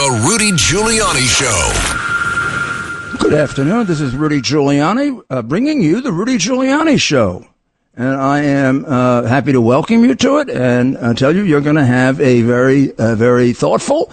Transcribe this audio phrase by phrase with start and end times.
[0.00, 3.18] The Rudy Giuliani Show.
[3.18, 3.84] Good afternoon.
[3.84, 7.46] This is Rudy Giuliani uh, bringing you the Rudy Giuliani Show.
[7.94, 11.60] And I am uh, happy to welcome you to it and uh, tell you you're
[11.60, 14.10] going to have a very, uh, very thoughtful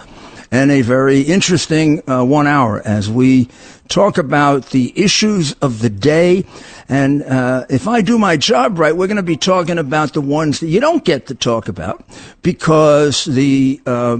[0.50, 3.48] and a very interesting uh, one hour as we
[3.88, 6.44] talk about the issues of the day.
[6.88, 10.20] And uh, if I do my job right, we're going to be talking about the
[10.20, 12.04] ones that you don't get to talk about
[12.42, 14.18] because the uh,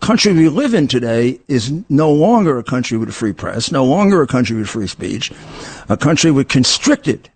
[0.00, 3.84] country we live in today is no longer a country with a free press, no
[3.84, 5.32] longer a country with free speech,
[5.88, 7.28] a country with constricted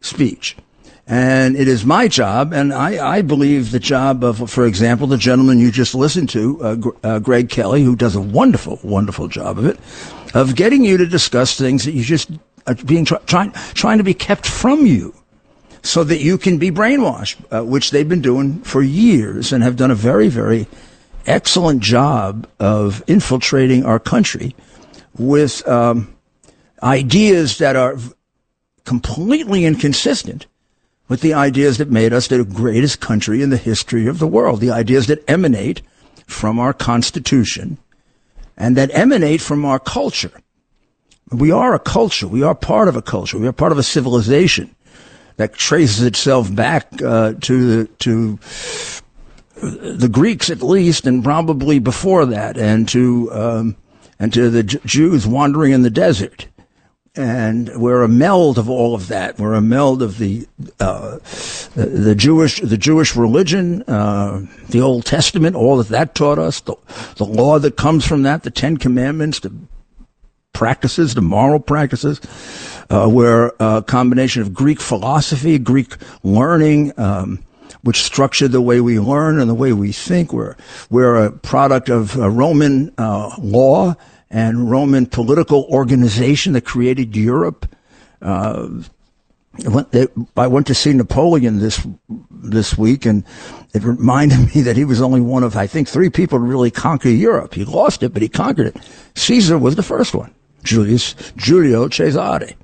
[0.00, 0.56] speech.
[1.10, 5.18] And it is my job, and I, I believe the job of, for example, the
[5.18, 9.58] gentleman you just listened to, uh, uh, Greg Kelly, who does a wonderful, wonderful job
[9.58, 9.76] of it,
[10.34, 12.30] of getting you to discuss things that you just
[12.68, 15.12] are being trying trying to be kept from you,
[15.82, 19.74] so that you can be brainwashed, uh, which they've been doing for years and have
[19.74, 20.68] done a very, very
[21.26, 24.54] excellent job of infiltrating our country
[25.18, 26.14] with um,
[26.84, 27.98] ideas that are
[28.84, 30.46] completely inconsistent
[31.10, 34.60] with the ideas that made us the greatest country in the history of the world,
[34.60, 35.82] the ideas that emanate
[36.28, 37.76] from our Constitution
[38.56, 40.30] and that emanate from our culture.
[41.32, 42.28] We are a culture.
[42.28, 43.38] We are part of a culture.
[43.38, 44.72] We are part of a civilization
[45.36, 48.38] that traces itself back uh, to the, to
[49.60, 53.76] the Greeks at least, and probably before that, and to um,
[54.18, 56.46] and to the J- Jews wandering in the desert
[57.16, 59.38] and we're a meld of all of that.
[59.38, 60.46] We're a meld of the
[60.78, 61.18] uh,
[61.74, 66.76] the Jewish the Jewish religion, uh, the Old Testament, all that that taught us, the,
[67.16, 69.52] the law that comes from that, the Ten Commandments, the
[70.52, 72.20] practices, the moral practices.
[72.90, 76.92] Uh, we're a combination of Greek philosophy, Greek learning.
[76.98, 77.42] Um,
[77.82, 80.34] which structured the way we learn and the way we think.
[80.34, 80.54] We're,
[80.90, 83.96] we're a product of Roman uh, law
[84.30, 87.66] and Roman political organization that created Europe.
[88.22, 88.68] Uh,
[90.36, 91.84] I went to see Napoleon this
[92.30, 93.24] this week, and
[93.74, 96.70] it reminded me that he was only one of I think three people to really
[96.70, 97.54] conquer Europe.
[97.54, 98.76] He lost it, but he conquered it.
[99.14, 100.32] Caesar was the first one,
[100.62, 102.54] Julius Giulio Cesare,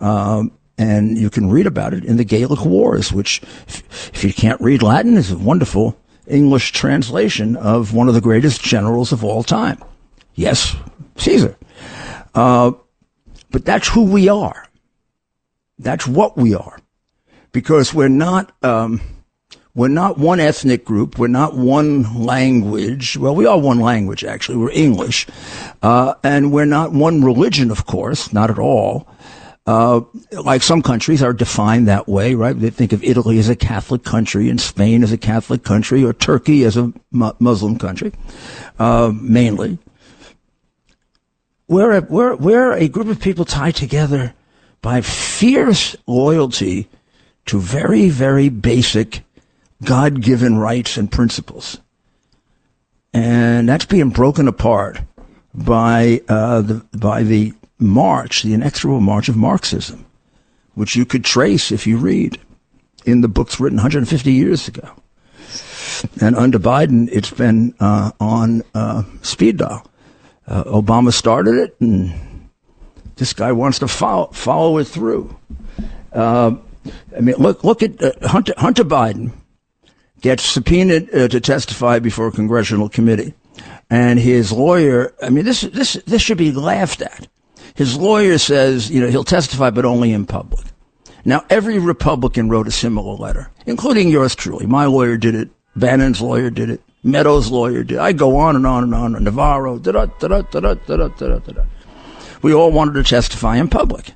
[0.00, 4.32] um, and you can read about it in the Gallic Wars, which, if, if you
[4.32, 5.98] can't read Latin, is a wonderful
[6.28, 9.82] English translation of one of the greatest generals of all time.
[10.34, 10.74] Yes,
[11.16, 11.56] Caesar.
[12.34, 12.72] Uh,
[13.50, 14.66] but that's who we are.
[15.78, 16.78] That's what we are.
[17.52, 19.00] Because we're not, um,
[19.74, 21.18] we're not one ethnic group.
[21.18, 23.16] We're not one language.
[23.16, 24.58] Well, we are one language, actually.
[24.58, 25.26] We're English.
[25.82, 29.06] Uh, and we're not one religion, of course, not at all.
[29.64, 30.00] Uh,
[30.32, 32.58] like some countries are defined that way, right?
[32.58, 36.12] They think of Italy as a Catholic country and Spain as a Catholic country or
[36.12, 38.12] Turkey as a Muslim country,
[38.80, 39.78] uh, mainly.
[41.68, 44.34] We're a, we're, we're a group of people tied together
[44.80, 46.88] by fierce loyalty
[47.46, 49.22] to very, very basic
[49.84, 51.78] God given rights and principles.
[53.14, 55.00] And that's being broken apart
[55.54, 60.06] by, uh, the, by the march, the inexorable march of Marxism,
[60.74, 62.40] which you could trace if you read
[63.04, 64.88] in the books written 150 years ago.
[66.20, 69.86] And under Biden, it's been uh, on uh, speed dial
[70.46, 72.48] uh, Obama started it, and
[73.16, 75.36] this guy wants to follow, follow it through.
[76.12, 76.56] Uh,
[77.16, 79.32] I mean, look look at uh, Hunter, Hunter, Biden
[80.20, 83.34] gets subpoenaed uh, to testify before a congressional committee,
[83.88, 85.14] and his lawyer.
[85.22, 87.28] I mean, this this this should be laughed at.
[87.74, 90.66] His lawyer says, you know, he'll testify, but only in public.
[91.24, 94.66] Now, every Republican wrote a similar letter, including yours truly.
[94.66, 95.48] My lawyer did it.
[95.76, 96.82] Bannon's lawyer did it.
[97.04, 97.98] Meadows' lawyer did.
[97.98, 99.24] I go on and on and on.
[99.24, 99.78] Navarro.
[102.42, 104.12] We all wanted to testify in public.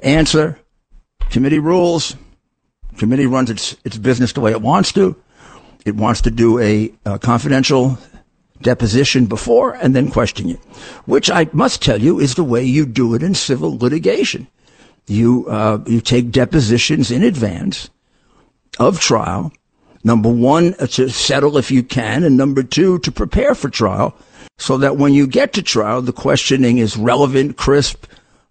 [0.00, 0.58] Answer,
[1.30, 2.16] committee rules.
[2.96, 5.16] Committee runs its, its business the way it wants to.
[5.84, 7.98] It wants to do a, a confidential
[8.62, 10.56] deposition before and then question you,
[11.04, 14.48] which I must tell you is the way you do it in civil litigation.
[15.06, 17.90] You, uh, you take depositions in advance
[18.78, 19.52] of trial
[20.06, 24.16] Number one, uh, to settle if you can, and number two, to prepare for trial
[24.56, 28.06] so that when you get to trial, the questioning is relevant, crisp,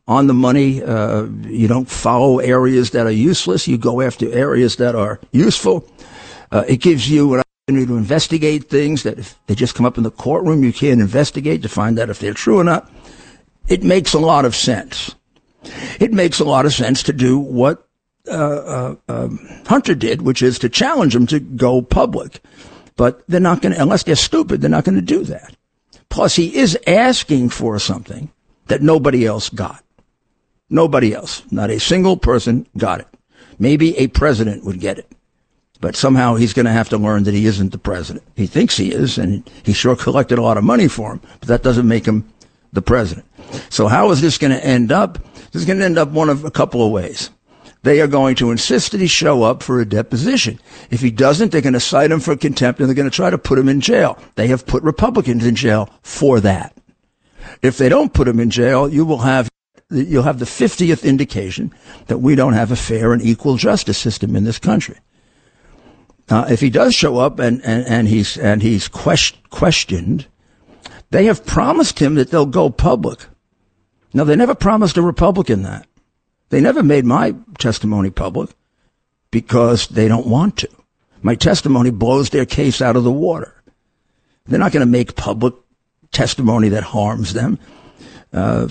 [0.06, 0.84] on the money.
[0.84, 3.70] Uh, you don't follow areas that are useless.
[3.70, 5.90] You go after areas that are useful.
[6.52, 9.98] Uh, it gives you an opportunity to investigate things that if they just come up
[9.98, 12.92] in the courtroom, you can't investigate to find out if they're true or not.
[13.70, 15.16] It makes a lot of sense.
[16.02, 17.85] It makes a lot of sense to do what
[18.28, 22.42] uh, uh, um, Hunter did, which is to challenge them to go public.
[22.96, 25.56] But they're not going to, unless they're stupid, they're not going to do that.
[26.10, 28.32] Plus, he is asking for something
[28.68, 29.84] that nobody else got.
[30.70, 33.08] Nobody else, not a single person got it.
[33.60, 35.12] Maybe a president would get it.
[35.82, 38.26] But somehow he's going to have to learn that he isn't the president.
[38.36, 41.50] He thinks he is, and he sure collected a lot of money for him, but
[41.50, 42.32] that doesn't make him
[42.74, 43.26] the president.
[43.70, 45.20] So how is this going to end up?
[45.52, 47.30] This is going to end up one of a couple of ways.
[47.86, 50.60] They are going to insist that he show up for a deposition.
[50.90, 53.30] If he doesn't, they're going to cite him for contempt and they're going to try
[53.30, 54.18] to put him in jail.
[54.34, 56.76] They have put Republicans in jail for that.
[57.62, 59.52] If they don't put him in jail, you will have
[59.92, 61.72] you'll have the 50th indication
[62.08, 64.98] that we don't have a fair and equal justice system in this country.
[66.28, 70.26] Uh, if he does show up and, and, and he's and he's quest- questioned,
[71.12, 73.28] they have promised him that they'll go public.
[74.12, 75.86] Now they never promised a Republican that.
[76.50, 78.50] They never made my testimony public
[79.32, 80.70] because they don't want to.
[81.22, 83.54] My testimony blows their case out of the water.
[84.46, 85.56] They're not going to make public
[86.12, 87.60] testimony that harms them.
[88.32, 88.68] Uh,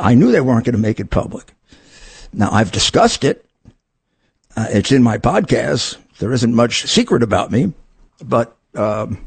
[0.00, 1.52] I knew they weren't going to make it public.
[2.32, 3.44] Now I've discussed it.
[4.56, 5.96] Uh, it's in my podcast.
[6.18, 7.72] There isn't much secret about me,
[8.24, 9.24] but um,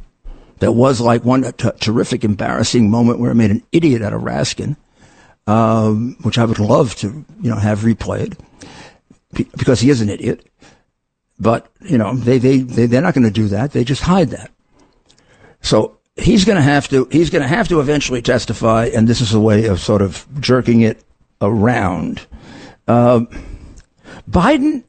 [0.60, 4.22] there was like one t- terrific, embarrassing moment where I made an idiot out of
[4.22, 4.76] Raskin,
[5.48, 8.38] um, which I would love to, you know, have replayed
[9.34, 10.48] because he is an idiot.
[11.40, 13.72] But you know, they they, they they're not going to do that.
[13.72, 14.52] They just hide that.
[15.62, 19.22] So he's going to have to he's going to have to eventually testify, and this
[19.22, 21.04] is a way of sort of jerking it
[21.42, 22.26] around.
[22.88, 23.22] Uh,
[24.30, 24.84] Biden,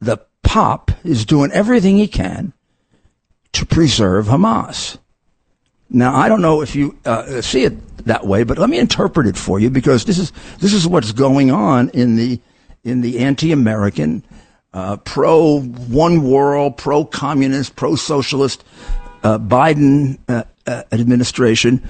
[0.00, 2.52] the pop, is doing everything he can
[3.52, 4.98] to preserve Hamas.
[5.90, 9.26] Now, I don't know if you uh, see it that way, but let me interpret
[9.26, 12.40] it for you because this is this is what's going on in the
[12.84, 14.22] in the anti-American,
[14.72, 18.64] uh, pro one world, pro communist, pro socialist
[19.22, 21.88] uh, Biden uh, uh, administration,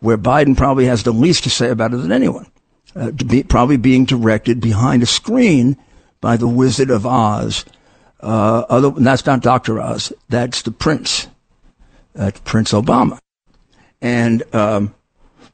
[0.00, 2.46] where Biden probably has the least to say about it than anyone,
[2.94, 5.76] uh, be, probably being directed behind a screen
[6.20, 7.64] by the Wizard of Oz.
[8.20, 9.80] Uh, other, that's not Dr.
[9.80, 10.12] Oz.
[10.28, 11.28] That's the Prince.
[12.14, 13.18] That's Prince Obama.
[14.00, 14.94] And um,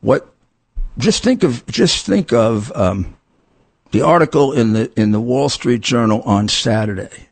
[0.00, 0.28] what?
[0.98, 3.16] Just think of just think of um,
[3.90, 7.28] the article in the in the Wall Street Journal on Saturday,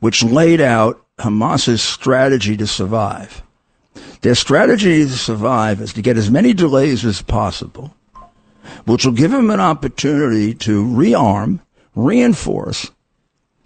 [0.00, 3.42] which laid out Hamas's strategy to survive.
[4.22, 7.94] Their strategy to survive is to get as many delays as possible,
[8.86, 11.60] which will give them an opportunity to rearm,
[11.94, 12.90] reinforce,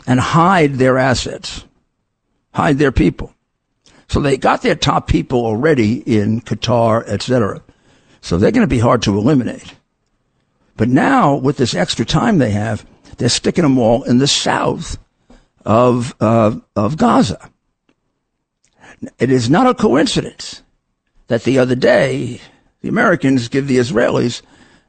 [0.06, 1.64] and hide their assets,
[2.52, 3.32] hide their people.
[4.08, 7.62] So they got their top people already in Qatar, etc.
[8.20, 9.75] So they're going to be hard to eliminate.
[10.76, 12.87] But now, with this extra time they have,
[13.19, 14.96] they're sticking them all in the south
[15.64, 17.50] of, uh, of Gaza.
[19.19, 20.62] It is not a coincidence
[21.26, 22.40] that the other day
[22.81, 24.43] the Americans give the Israelis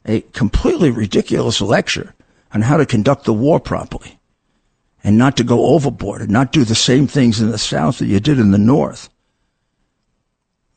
[0.05, 2.13] a completely ridiculous lecture
[2.53, 4.18] on how to conduct the war properly
[5.03, 8.07] and not to go overboard and not do the same things in the South that
[8.07, 9.09] you did in the North.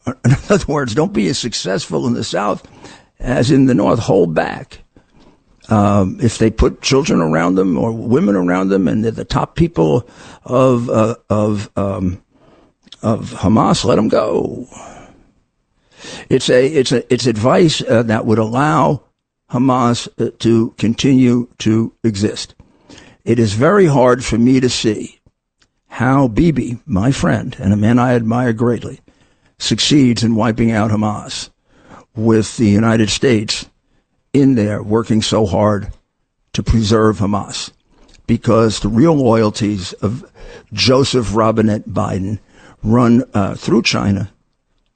[0.06, 2.66] In other words, don't be as successful in the South
[3.18, 4.00] as in the North.
[4.00, 4.82] Hold back.
[5.68, 9.54] Um, if they put children around them or women around them, and they're the top
[9.54, 10.08] people
[10.44, 12.22] of uh, of um,
[13.00, 14.66] of Hamas, let them go.
[16.28, 19.04] It's a it's a it's advice uh, that would allow
[19.50, 22.56] Hamas uh, to continue to exist.
[23.24, 25.20] It is very hard for me to see
[25.86, 29.00] how Bibi, my friend and a man I admire greatly,
[29.58, 31.50] succeeds in wiping out Hamas
[32.16, 33.66] with the United States
[34.32, 35.92] in there working so hard
[36.52, 37.70] to preserve Hamas
[38.26, 40.24] because the real loyalties of
[40.72, 42.38] Joseph Robinette Biden
[42.82, 44.32] run uh, through China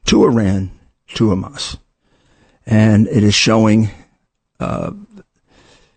[0.06, 0.70] to Iran
[1.14, 1.78] to Hamas.
[2.64, 3.90] And it is showing,
[4.58, 4.92] uh,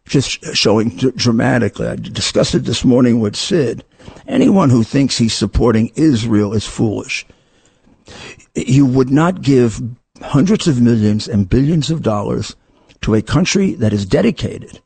[0.09, 1.87] just showing dramatically.
[1.87, 3.85] I discussed it this morning with Sid.
[4.27, 7.25] Anyone who thinks he's supporting Israel is foolish.
[8.55, 9.79] You would not give
[10.21, 12.55] hundreds of millions and billions of dollars
[13.01, 14.81] to a country that is dedicated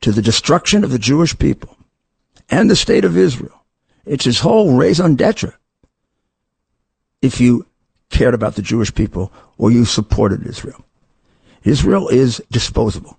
[0.00, 1.76] to the destruction of the Jewish people
[2.48, 3.64] and the state of Israel.
[4.06, 5.52] It's his whole raison d'etre.
[7.20, 7.66] If you
[8.10, 10.84] cared about the Jewish people or you supported Israel.
[11.64, 13.18] Israel is disposable.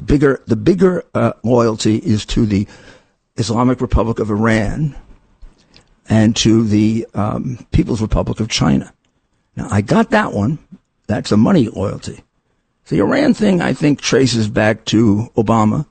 [0.00, 2.66] The bigger, the bigger uh, loyalty is to the
[3.36, 4.96] Islamic Republic of Iran
[6.08, 8.94] and to the um, People's Republic of China.
[9.56, 10.58] Now, I got that one.
[11.06, 12.24] That's a money loyalty.
[12.88, 15.84] The Iran thing, I think, traces back to Obama.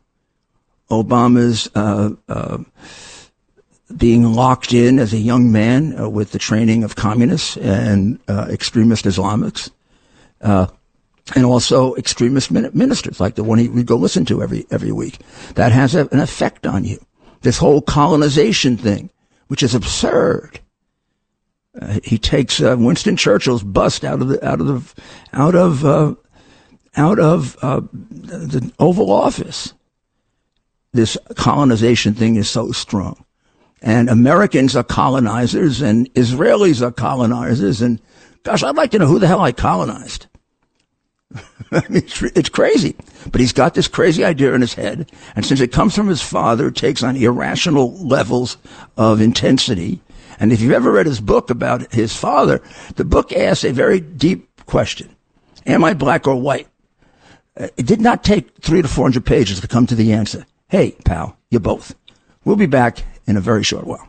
[0.90, 2.58] Obama's uh, uh,
[3.96, 8.48] being locked in as a young man uh, with the training of communists and uh,
[8.50, 9.70] extremist Islamics,
[10.42, 10.66] uh,
[11.36, 15.20] and also extremist ministers like the one would go listen to every every week.
[15.56, 17.00] That has a, an effect on you.
[17.42, 19.10] This whole colonization thing,
[19.48, 20.60] which is absurd.
[21.80, 25.02] Uh, he takes uh, Winston Churchill's bust out of the out of the
[25.34, 26.16] out of uh,
[26.96, 29.74] out of the Oval Office.
[30.92, 33.24] This colonization thing is so strong.
[33.82, 37.82] And Americans are colonizers and Israelis are colonizers.
[37.82, 38.02] And
[38.44, 40.28] gosh, I'd like to know who the hell I colonized.
[41.72, 42.96] I mean, it's, it's, crazy.
[43.32, 45.12] But he's got this crazy idea in his head.
[45.36, 48.58] And since it comes from his father, it takes on irrational levels
[48.98, 50.02] of intensity.
[50.40, 52.62] And if you've ever read his book about his father,
[52.96, 55.16] the book asks a very deep question.
[55.66, 56.68] Am I black or white?
[57.56, 60.46] Uh, it did not take three to four hundred pages to come to the answer.
[60.70, 61.94] Hey, pal, you're both.
[62.46, 64.09] We'll be back in a very short while.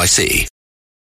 [0.00, 0.46] NYC.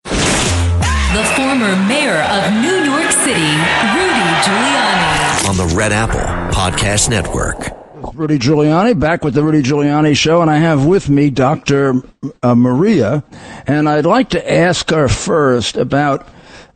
[0.04, 3.52] The former mayor of New York City,
[3.92, 5.48] Rudy Giuliani.
[5.48, 6.20] On the Red Apple
[6.56, 7.70] Podcast Network.
[8.14, 12.02] Rudy Giuliani back with the Rudy Giuliani Show, and I have with me Dr.
[12.42, 13.22] Uh, Maria,
[13.66, 16.26] and I'd like to ask her first about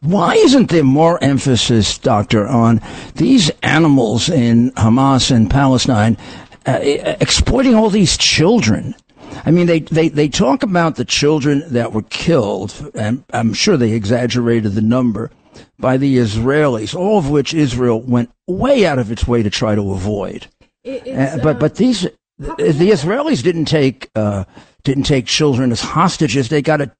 [0.00, 2.82] why isn't there more emphasis, Doctor, on
[3.14, 6.18] these animals in Hamas and Palestine
[6.66, 8.94] uh, exploiting all these children?
[9.44, 13.76] I mean, they, they, they talk about the children that were killed, and I'm sure
[13.76, 15.30] they exaggerated the number,
[15.78, 19.74] by the Israelis, all of which Israel went way out of its way to try
[19.74, 20.46] to avoid.
[20.86, 22.02] Uh, but but these
[22.38, 24.44] the Israelis didn't take uh,
[24.82, 26.48] didn't take children as hostages.
[26.48, 26.92] They got a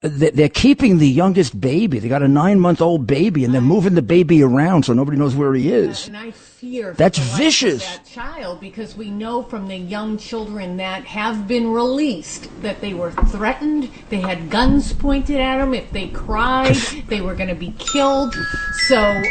[0.00, 1.98] they're keeping the youngest baby.
[1.98, 5.16] They got a nine month old baby, and they're moving the baby around so nobody
[5.16, 6.10] knows where he is
[6.96, 7.84] That's vicious.
[7.84, 12.94] That child, because we know from the young children that have been released that they
[12.94, 13.90] were threatened.
[14.08, 15.74] They had guns pointed at them.
[15.74, 16.74] If they cried,
[17.08, 18.34] they were going to be killed.
[18.86, 19.22] So,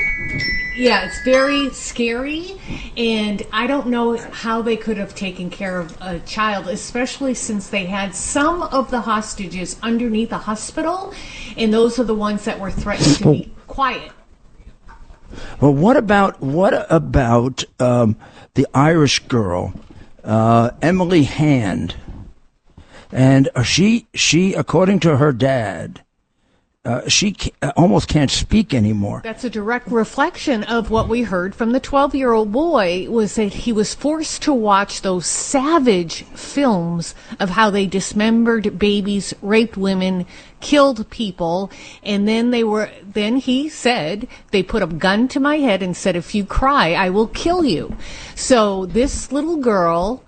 [0.76, 2.60] yeah, it's very scary,
[2.98, 7.68] and I don't know how they could have taken care of a child, especially since
[7.68, 11.14] they had some of the hostages underneath a hospital,
[11.58, 14.12] and those are the ones that were threatened to be quiet
[15.60, 18.16] well, what about what about um,
[18.54, 19.74] the Irish girl,
[20.24, 21.96] uh, Emily Hand?
[23.12, 26.04] And uh, she she, according to her dad,
[26.86, 29.22] uh, she uh, almost can't speak anymore.
[29.24, 33.36] That's a direct reflection of what we heard from the 12 year old boy was
[33.36, 39.78] that he was forced to watch those savage films of how they dismembered babies, raped
[39.78, 40.26] women,
[40.60, 41.72] killed people,
[42.04, 45.96] and then they were, then he said, they put a gun to my head and
[45.96, 47.96] said, if you cry, I will kill you.
[48.36, 50.22] So this little girl,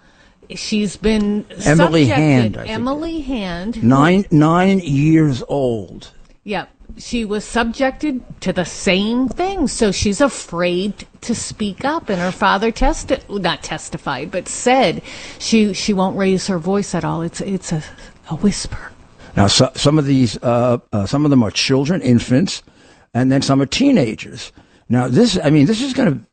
[0.52, 2.56] she's been Emily Hand.
[2.56, 3.84] Emily Hand.
[3.84, 6.14] Nine, nine years old.
[6.46, 6.70] Yep.
[6.98, 12.08] She was subjected to the same thing, so she's afraid to speak up.
[12.08, 15.02] And her father tested, not testified, but said
[15.40, 17.24] she she won't raise her voice at all.
[17.24, 17.84] It's it's a,
[18.30, 18.92] a whisper.
[19.36, 22.64] Now, so, some of these, uh, uh, some of them are children, infants,
[23.14, 24.54] and then some are teenagers.
[24.88, 26.26] Now, this, I mean, this is going to,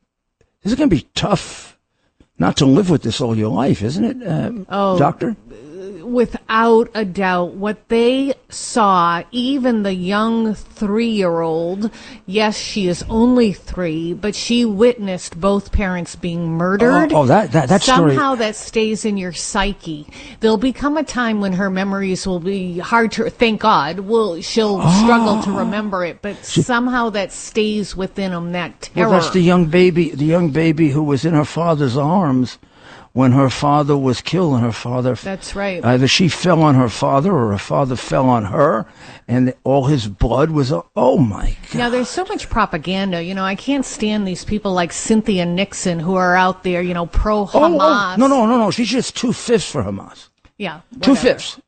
[0.63, 1.77] this is going to be tough,
[2.39, 5.35] not to live with this all your life, isn't it, uh, oh, doctor?
[6.13, 11.91] Without a doubt what they saw, even the young three year old,
[12.27, 17.13] yes, she is only three, but she witnessed both parents being murdered.
[17.13, 18.47] Oh, oh that, that, that Somehow story.
[18.47, 20.07] that stays in your psyche.
[20.41, 24.81] There'll become a time when her memories will be hard to, thank God, will, she'll
[24.83, 25.03] oh.
[25.03, 25.59] struggle to oh.
[25.59, 29.09] remember it, but she, somehow that stays within them, that terror.
[29.09, 32.59] Well, that's the young baby, the young baby who was in her father's arms
[33.13, 36.89] when her father was killed and her father that's right either she fell on her
[36.89, 38.87] father or her father fell on her
[39.29, 43.45] and all his blood was oh my god now there's so much propaganda you know
[43.45, 47.47] i can't stand these people like cynthia nixon who are out there you know pro
[47.47, 50.29] hamas oh, oh, no no no no she's just two-fifths for hamas
[50.59, 51.61] yeah two-fifths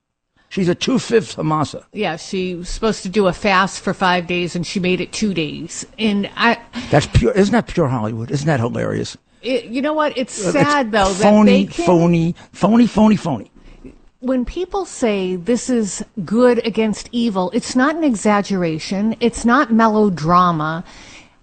[0.55, 1.85] She's a two-fifths Hamasa.
[1.93, 5.13] Yeah, she was supposed to do a fast for five days, and she made it
[5.13, 5.85] two days.
[5.99, 6.61] And I.
[6.93, 7.33] That's pure.
[7.33, 8.31] Isn't that pure Hollywood?
[8.31, 9.17] Isn't that hilarious?
[9.45, 10.17] It, you know what?
[10.17, 13.51] It's sad it's though phony, that they can, phony, phony, phony, phony.
[14.21, 19.15] when people say this is good against evil, it's not an exaggeration.
[19.21, 20.83] It's not melodrama.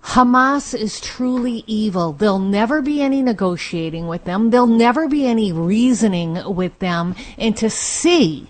[0.04, 2.14] Hamas is truly evil.
[2.14, 4.50] There'll never be any negotiating with them.
[4.50, 7.16] There'll never be any reasoning with them.
[7.38, 8.50] And to see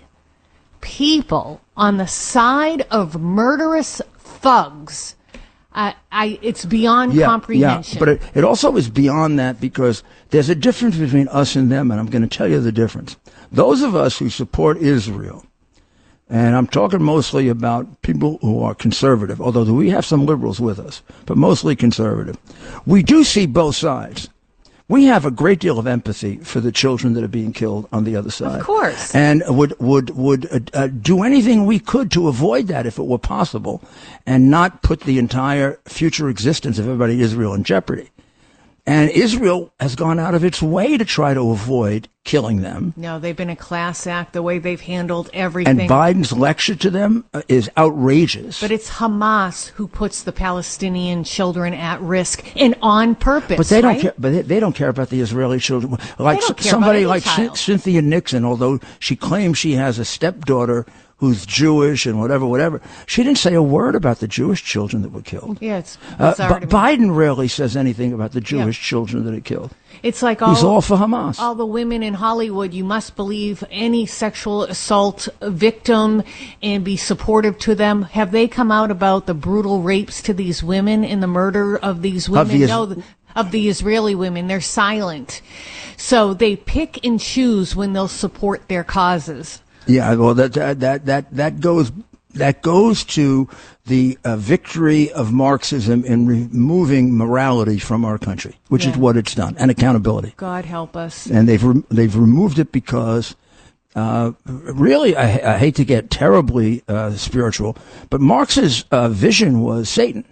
[0.80, 5.14] people on the side of murderous thugs,
[5.74, 7.94] I, I, it's beyond comprehension.
[7.94, 11.70] Yeah, but it, it also is beyond that because there's a difference between us and
[11.70, 13.16] them, and I'm going to tell you the difference.
[13.50, 15.44] Those of us who support Israel,
[16.28, 20.78] and I'm talking mostly about people who are conservative, although we have some liberals with
[20.78, 22.36] us, but mostly conservative.
[22.86, 24.28] We do see both sides.
[24.88, 28.04] We have a great deal of empathy for the children that are being killed on
[28.04, 28.60] the other side.
[28.60, 29.14] Of course.
[29.14, 33.06] And would, would, would uh, uh, do anything we could to avoid that if it
[33.06, 33.82] were possible
[34.26, 38.10] and not put the entire future existence of everybody in Israel in jeopardy.
[38.84, 42.94] And Israel has gone out of its way to try to avoid killing them.
[42.96, 45.80] No, they've been a class act the way they've handled everything.
[45.80, 48.60] And Biden's lecture to them uh, is outrageous.
[48.60, 53.56] But it's Hamas who puts the Palestinian children at risk and on purpose.
[53.56, 53.92] But they right?
[53.92, 54.14] don't care.
[54.18, 55.96] But they, they don't care about the Israeli children.
[56.18, 57.22] Like somebody like.
[57.54, 60.86] Cynthia Nixon, although she claims she has a stepdaughter
[61.22, 65.12] who's Jewish and whatever, whatever, she didn't say a word about the Jewish children that
[65.12, 65.56] were killed.
[65.60, 69.70] Yeah, it's Uh, B- Biden rarely says anything about the Jewish children that are killed.
[70.02, 71.38] It's like all, He's all for Hamas.
[71.38, 72.74] all the women in Hollywood.
[72.74, 76.24] You must believe any sexual assault victim
[76.60, 78.02] and be supportive to them.
[78.02, 82.02] Have they come out about the brutal rapes to these women and the murder of
[82.02, 82.48] these women?
[82.48, 82.96] the no,
[83.36, 84.48] of the Israeli women.
[84.48, 85.40] They're silent.
[85.96, 89.61] So they pick and choose when they'll support their causes.
[89.86, 91.92] Yeah, well, that that that that, that goes
[92.34, 93.48] that goes to
[93.86, 99.34] the uh, victory of Marxism in removing morality from our country, which is what it's
[99.34, 100.34] done, and accountability.
[100.36, 101.26] God help us.
[101.26, 103.34] and they've re- they've removed it because
[103.94, 107.76] uh, really I, I hate to get terribly uh, spiritual,
[108.08, 110.24] but Marx's uh, vision was Satan.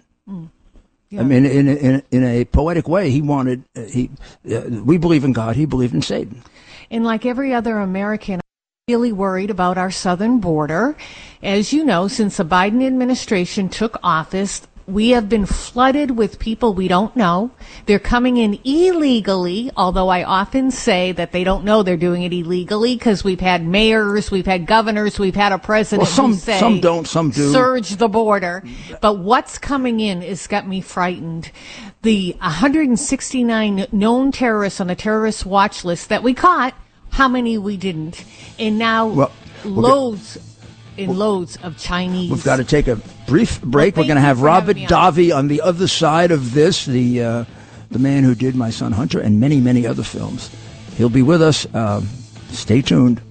[1.13, 4.09] I mean, in, in in a poetic way, he wanted uh, he.
[4.49, 5.57] Uh, we believe in God.
[5.57, 6.41] He believed in Satan.
[6.89, 8.39] And like every other American,
[8.91, 10.97] really worried about our southern border.
[11.41, 16.73] As you know, since the Biden administration took office, we have been flooded with people
[16.73, 17.51] we don't know.
[17.85, 22.33] They're coming in illegally, although I often say that they don't know they're doing it
[22.33, 26.59] illegally because we've had mayors, we've had governors, we've had a president Well, some- say
[26.59, 27.53] some don't, some do.
[27.53, 28.61] surge the border.
[28.99, 31.49] But what's coming in has got me frightened.
[32.01, 36.73] The 169 known terrorists on the terrorist watch list that we caught,
[37.11, 38.23] how many we didn't,
[38.57, 39.31] and now Well,
[39.63, 40.37] loads
[40.97, 42.31] and loads of Chinese.
[42.31, 42.97] We've got to take a
[43.27, 43.95] brief break.
[43.95, 44.89] We're going to have Robert me on.
[44.89, 47.45] Davi on the other side of this, the uh,
[47.91, 50.49] the man who did My Son Hunter and many many other films.
[50.97, 51.67] He'll be with us.
[51.73, 52.07] Um,
[52.49, 53.21] stay tuned.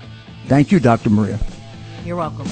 [0.47, 1.11] Thank you, Dr.
[1.11, 1.38] Maria.
[2.05, 2.47] You're welcome.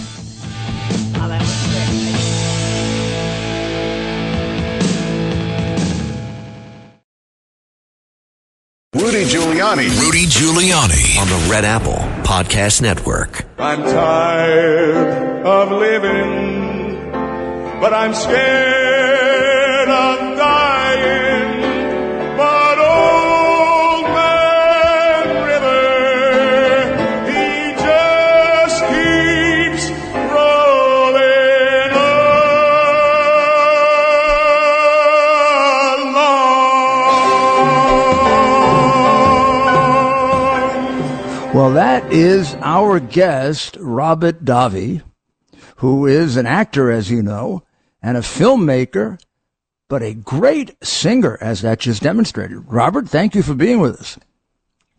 [9.09, 9.89] Rudy Giuliani.
[10.03, 11.95] Rudy Giuliani on the Red Apple
[12.25, 13.47] Podcast Network.
[13.59, 17.11] I'm tired of living,
[17.81, 18.78] but I'm scared
[41.69, 45.03] Well, that is our guest, Robert Davi,
[45.77, 47.63] who is an actor, as you know,
[48.01, 49.21] and a filmmaker,
[49.87, 52.65] but a great singer, as that just demonstrated.
[52.73, 54.19] Robert, thank you for being with us.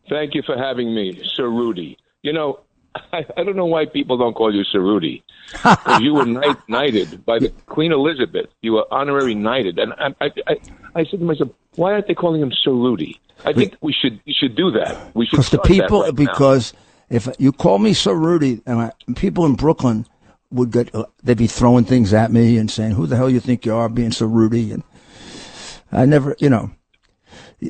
[0.10, 1.97] Thank you for having me, Sir Rudy.
[2.21, 2.60] You know,
[2.95, 5.23] I, I don't know why people don't call you Sir Rudy.
[6.01, 8.45] you were knight, knighted by the Queen Elizabeth.
[8.62, 10.13] You were honorary knighted, and I,
[10.47, 10.58] I,
[10.95, 13.19] I, said to myself, why aren't they calling him Sir Rudy?
[13.45, 15.15] I think we should we should do that.
[15.15, 16.25] We should Because the people, right now.
[16.25, 16.73] because
[17.10, 20.06] if you call me Sir Rudy, and I, people in Brooklyn
[20.52, 23.39] would get, uh, they'd be throwing things at me and saying, "Who the hell you
[23.39, 24.84] think you are, being so Rudy?" And
[25.91, 26.71] I never, you know.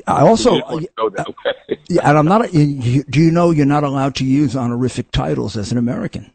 [0.06, 1.78] I also, You that way.
[1.88, 2.52] yeah, and I'm not.
[2.54, 6.30] You, do you know you're not allowed to use honorific titles as an American?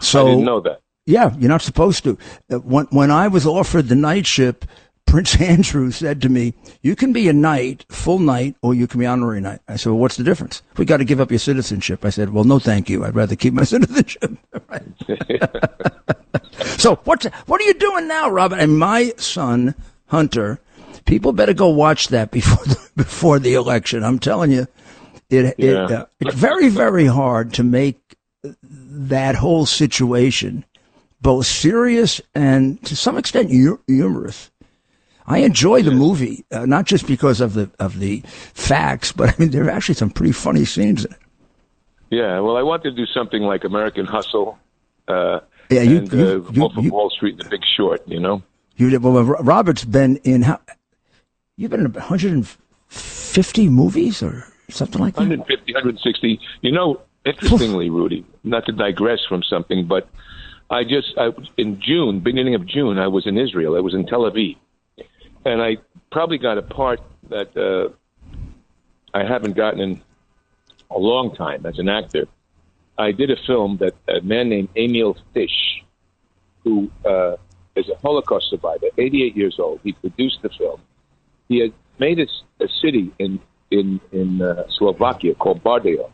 [0.00, 0.80] So I didn't know that.
[1.06, 2.18] Yeah, you're not supposed to.
[2.50, 4.64] Uh, When when I was offered the knightship,
[5.08, 9.00] Prince Andrew said to me, "You can be a knight, full knight, or you can
[9.00, 10.62] be honorary knight." I said, "Well, what's the difference?
[10.76, 13.04] We got to give up your citizenship." I said, "Well, no, thank you.
[13.04, 14.36] I'd rather keep my citizenship."
[16.76, 18.58] So what what are you doing now, Robin?
[18.58, 19.74] And my son
[20.06, 20.60] Hunter,
[21.06, 24.04] people better go watch that before the, before the election.
[24.04, 24.66] I'm telling you,
[25.30, 27.98] it, it uh, it's very very hard to make
[28.70, 30.64] that whole situation,
[31.20, 34.50] both serious and to some extent humorous.
[35.28, 38.22] I enjoy the movie, uh, not just because of the of the
[38.54, 41.18] facts, but I mean there are actually some pretty funny scenes in it.
[42.10, 44.58] Yeah, well, I wanted to do something like American Hustle,
[45.08, 47.60] uh, Yeah, you- and you- uh, you- Wolf of you- Wall Street, and The Big
[47.76, 48.00] Short.
[48.08, 48.42] You know,
[48.78, 50.58] You did, well, Robert's been in how?
[51.58, 55.20] You've been in 150 movies or something like that.
[55.20, 56.40] 150, 160.
[56.62, 60.08] You know, interestingly, Rudy, not to digress from something, but
[60.70, 63.76] I just I, in June, beginning of June, I was in Israel.
[63.76, 64.56] I was in Tel Aviv,
[65.48, 65.78] and I
[66.12, 67.88] probably got a part that uh,
[69.14, 70.02] I haven't gotten in
[70.90, 72.26] a long time as an actor.
[72.98, 75.82] I did a film that a man named Emil Fish,
[76.64, 77.36] who uh,
[77.76, 79.80] is a Holocaust survivor, 88 years old.
[79.84, 80.80] He produced the film.
[81.48, 86.10] He had made a city in in in uh, Slovakia called Bardejov.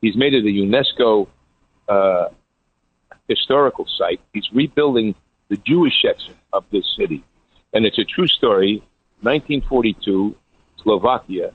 [0.00, 1.28] He's made it a UNESCO
[1.88, 2.28] uh,
[3.28, 4.20] historical site.
[4.32, 5.14] He's rebuilding
[5.48, 7.24] the Jewish section of this city,
[7.72, 8.82] and it's a true story.
[9.22, 10.34] 1942,
[10.82, 11.52] Slovakia,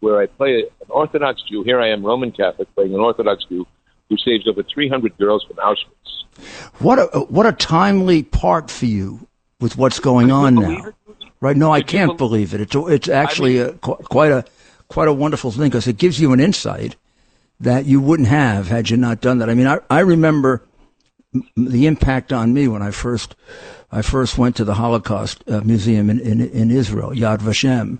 [0.00, 1.62] where I play an Orthodox Jew.
[1.62, 3.66] Here I am, Roman Catholic, playing an Orthodox Jew
[4.08, 6.80] who saves over 300 girls from Auschwitz.
[6.80, 9.26] What a what a timely part for you
[9.60, 10.86] with what's going on now.
[10.88, 10.94] it?
[11.40, 11.56] Right?
[11.56, 12.60] No, I can't bel- believe it.
[12.60, 14.44] It's it's actually a, quite a
[14.88, 16.96] quite a wonderful thing because it gives you an insight
[17.60, 19.48] that you wouldn't have had you not done that.
[19.48, 20.62] I mean, I I remember
[21.56, 23.34] the impact on me when I first
[23.92, 27.98] I first went to the Holocaust uh, Museum in, in in Israel, Yad Vashem.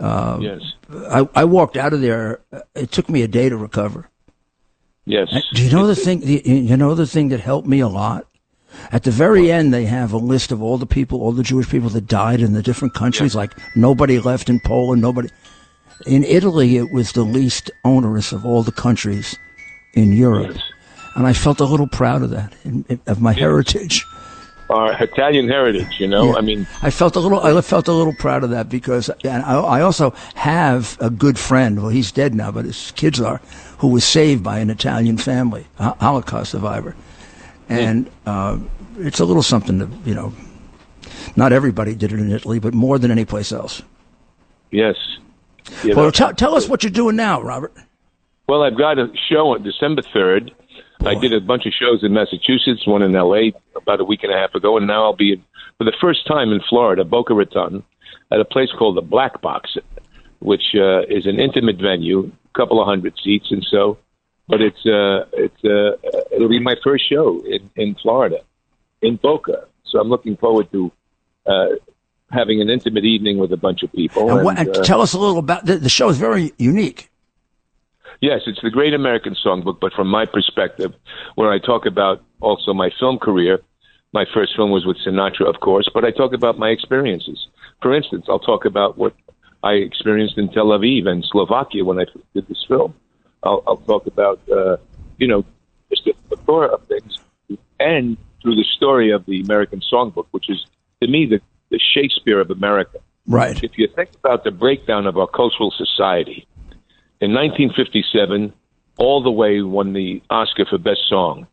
[0.00, 0.62] yes,
[1.10, 2.40] I, I walked out of there.
[2.52, 4.08] uh, It took me a day to recover.
[5.04, 5.28] yes.
[5.54, 6.20] Do you know the thing?
[6.20, 8.26] the- You know the thing that helped me a lot.
[8.90, 11.68] At the very end, they have a list of all the people, all the Jewish
[11.68, 13.34] people that died in the different countries.
[13.34, 15.28] Like nobody left in Poland, nobody.
[16.06, 19.36] In Italy, it was the least onerous of all the countries
[19.94, 20.56] in Europe,
[21.14, 22.54] and I felt a little proud of that,
[23.06, 24.04] of my heritage.
[24.70, 26.30] Our Italian heritage, you know.
[26.32, 26.38] Yeah.
[26.38, 27.40] I mean, I felt a little.
[27.40, 31.38] I felt a little proud of that because, and I, I also have a good
[31.38, 31.80] friend.
[31.82, 33.42] Well, he's dead now, but his kids are,
[33.78, 36.96] who was saved by an Italian family, a Holocaust survivor,
[37.68, 38.58] and uh,
[38.98, 40.32] it's a little something to you know.
[41.36, 43.82] Not everybody did it in Italy, but more than any place else.
[44.70, 44.96] yes.
[45.84, 47.72] You Well, tell tell us what you're doing now, Robert.
[48.48, 50.50] Well, I've got a show on December 3rd.
[51.04, 53.52] I did a bunch of shows in Massachusetts, one in L.A.
[53.74, 55.44] about a week and a half ago, and now I'll be in,
[55.78, 57.82] for the first time in Florida, Boca Raton,
[58.30, 59.76] at a place called the Black Box,
[60.38, 63.98] which uh, is an intimate venue, a couple of hundred seats, and so.
[64.48, 65.96] But it's uh, it's uh,
[66.30, 68.38] it'll be my first show in in Florida,
[69.00, 69.66] in Boca.
[69.84, 70.92] So I'm looking forward to
[71.46, 71.66] uh,
[72.30, 74.30] having an intimate evening with a bunch of people.
[74.30, 76.08] And, what, and, and uh, tell us a little about the, the show.
[76.08, 77.10] is very unique.
[78.22, 80.94] Yes, it's the Great American Songbook, but from my perspective,
[81.34, 83.58] where I talk about also my film career.
[84.12, 87.48] My first film was with Sinatra, of course, but I talk about my experiences.
[87.80, 89.12] For instance, I'll talk about what
[89.64, 92.94] I experienced in Tel Aviv and Slovakia when I did this film.
[93.42, 94.76] I'll, I'll talk about, uh,
[95.18, 95.44] you know,
[95.90, 97.18] just the plethora of things,
[97.80, 100.64] and through the story of the American Songbook, which is
[101.02, 103.62] to me the, the Shakespeare of America Right.
[103.62, 106.46] if you think about the breakdown of our cultural society,
[107.22, 108.52] in 1957,
[108.98, 111.46] All the Way won the Oscar for Best Song.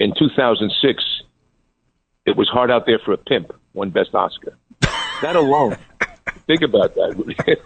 [0.00, 1.04] In 2006,
[2.26, 4.58] it was Hard Out There for a Pimp, won Best Oscar.
[5.22, 5.76] That alone,
[6.48, 7.58] think about that.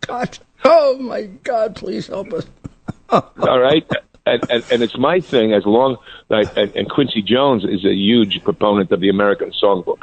[0.00, 0.38] God.
[0.64, 1.76] Oh my God!
[1.76, 2.46] Please help us.
[3.10, 3.88] All right?
[4.26, 7.94] And, and, and it's my thing as long, like, and, and Quincy Jones is a
[7.94, 10.02] huge proponent of the American Songbook.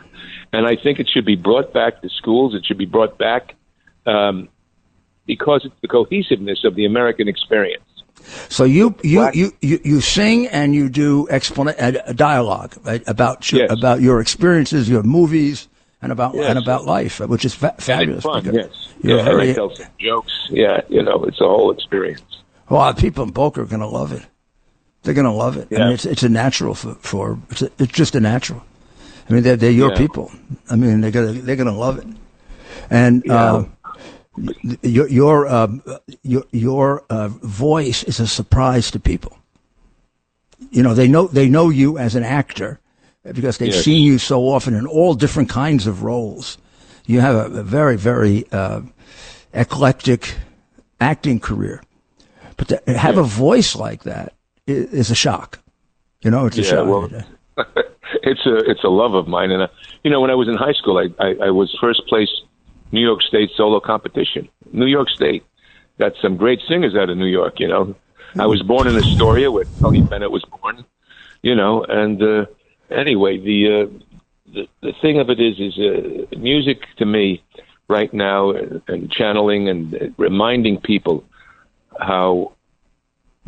[0.53, 2.55] And I think it should be brought back to schools.
[2.55, 3.53] It should be brought back
[4.05, 4.47] um,
[5.25, 7.83] because it's the cohesiveness of the American experience.
[8.49, 12.75] So you you, Black- you, you, you sing and you do explan- a, a dialogue
[12.83, 13.71] right, about your, Yes.
[13.71, 15.67] about your experiences, your movies,
[16.01, 16.49] and about Yes.
[16.49, 18.23] and about life, which is fa- fabulous.
[18.23, 18.69] fun, yes.
[19.01, 20.33] You're yeah, very, and I tell some jokes.
[20.49, 22.21] Yeah, you know, it's a whole experience.
[22.69, 24.23] well, people in Boca are going to love it.
[25.03, 25.67] They're going to love it.
[25.71, 28.63] I mean, it's it's a natural for, for it's, a, it's just a natural.
[29.29, 29.97] I mean, they're they're your Yeah.
[29.97, 30.31] people.
[30.71, 32.07] I mean, they're gonna they're gonna love it.
[32.89, 33.65] And uh,
[34.81, 35.67] your your uh,
[36.23, 39.37] your your uh, voice is a surprise to people.
[40.71, 42.79] You know, they know they know you as an actor
[43.33, 43.83] because they've Yes.
[43.83, 46.57] seen you so often in all different kinds of roles.
[47.05, 48.81] You have a, a very very uh,
[49.53, 50.35] eclectic
[50.99, 51.81] acting career,
[52.57, 54.33] but to have a voice like that
[54.67, 55.59] i- is a shock.
[56.21, 56.87] You know, it's a Yeah, shock.
[56.87, 57.09] well,
[58.23, 59.67] it's a it's a love of mine, and uh,
[60.03, 62.29] you know, when I was in high school, I, I I was first place
[62.91, 64.49] New York State solo competition.
[64.71, 65.43] New York State
[65.99, 67.59] got some great singers out of New York.
[67.59, 67.95] You know,
[68.39, 70.85] I was born in Astoria, where Tony Bennett was born.
[71.41, 72.45] You know, and uh,
[72.89, 73.99] anyway, the, uh,
[74.51, 77.43] the the thing of it is, is uh, music to me
[77.87, 81.23] right now, and, and channeling and reminding people
[81.99, 82.53] how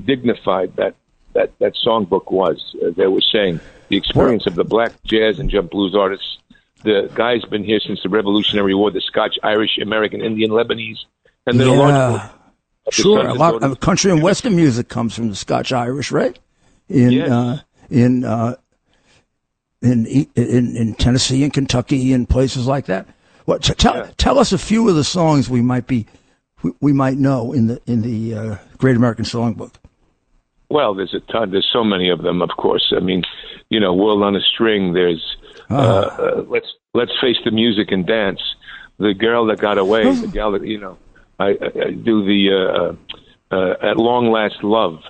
[0.04, 0.96] dignified that
[1.34, 2.76] that that songbook was.
[2.84, 6.38] Uh, they were saying the experience of the black jazz and jump blues artists.
[6.84, 8.92] The guy's been here since the Revolutionary War.
[8.92, 11.00] The Scotch, Irish, American, Indian, Lebanese,
[11.46, 12.10] and then a large Yeah.
[12.10, 12.30] portion
[12.88, 16.38] of Sure, a lot of country and western music comes from the Scotch Irish, right?
[16.88, 17.30] In Yes.
[17.30, 17.60] uh,
[17.90, 18.56] in uh,
[19.82, 23.08] in in in Tennessee and Kentucky and places like that.
[23.46, 24.08] What t- tell Yeah.
[24.18, 26.06] tell us a few of the songs we might be
[26.64, 29.74] we, we might know in the in the uh, Great American Songbook.
[30.70, 31.52] Well, there's a ton.
[31.52, 32.42] There's so many of them.
[32.42, 33.24] Of course, I mean,
[33.70, 34.94] you know, World on a String.
[34.94, 35.38] There's
[35.70, 38.42] uh, uh, let's let's face the music and dance.
[38.98, 40.14] The girl that got away.
[40.16, 40.98] the gal that you know.
[41.40, 42.96] I, I, I do the
[43.52, 45.04] uh, uh, at long last love.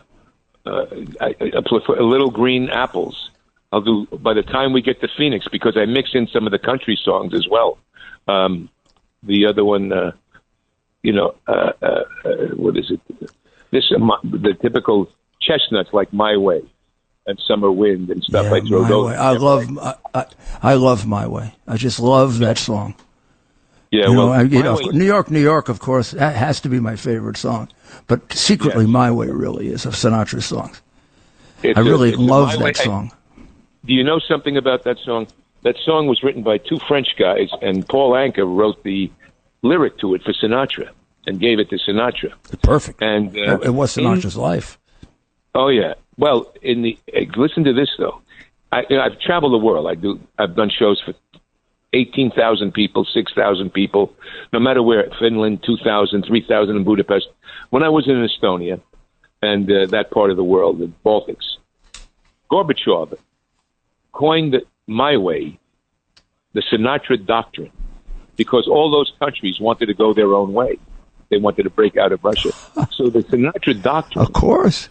[0.66, 0.86] Uh,
[1.22, 3.30] I, I, I play for little green apples.
[3.72, 6.52] I'll do by the time we get to Phoenix because I mix in some of
[6.52, 7.78] the country songs as well.
[8.28, 8.70] Um,
[9.24, 10.12] the other one, uh,
[11.02, 13.02] you know, uh, uh, uh, what is it?
[13.72, 15.10] This uh, the typical
[15.42, 16.62] chestnuts like My Way
[17.28, 18.46] and Summer Wind and stuff.
[18.46, 19.06] Yeah, I throw my those.
[19.08, 19.16] way.
[19.16, 20.26] I love I, I,
[20.64, 21.54] I love my way.
[21.68, 22.96] I just love that song.
[23.92, 26.36] Yeah, You know, well, I, you know, Way- New York, New York, of course, that
[26.36, 27.70] has to be my favorite song.
[28.08, 28.92] But secretly, Yes.
[28.92, 30.82] my way really is of Sinatra's songs.
[31.64, 32.74] it's I really a love that Way.
[32.74, 33.12] Song.
[33.86, 35.28] Do you know something about that song?
[35.64, 39.10] That song was written by two French guys, and Paul Anka wrote the
[39.62, 40.90] lyric to it for Sinatra
[41.26, 42.34] and gave it to Sinatra.
[42.62, 43.02] Perfect.
[43.02, 44.78] And uh, it was in- Sinatra's life.
[45.56, 45.94] Oh yeah.
[46.18, 48.22] Well, in the eh, listen to this though.
[48.72, 49.88] I, you know, I've traveled the world.
[49.88, 50.20] I do.
[50.38, 51.14] I've done shows for
[51.94, 54.14] eighteen thousand people, six thousand people,
[54.52, 55.10] no matter where.
[55.20, 57.28] Finland, 2,000, 3,000 in Budapest.
[57.70, 58.82] When I was in Estonia
[59.42, 61.58] and uh, that part of the world, the Baltics,
[62.52, 63.18] Gorbachev
[64.12, 65.60] coined my way,
[66.54, 67.72] the Sinatra doctrine,
[68.36, 70.78] because all those countries wanted to go their own way.
[71.30, 72.52] They wanted to break out of Russia.
[72.92, 74.90] So the Sinatra doctrine Of course.